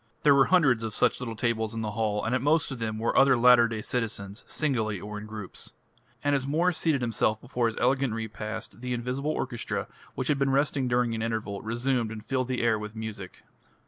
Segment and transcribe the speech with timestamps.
[0.23, 2.97] There were hundreds of such little tables in the hall, and at most of them
[2.97, 5.75] were other latter day citizens singly or in groups.
[6.23, 10.49] And as Mwres seated himself before his elegant repast, the invisible orchestra, which had been
[10.49, 13.43] resting during an interval, resumed and filled the air with music.